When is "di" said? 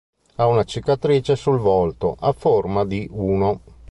2.85-3.07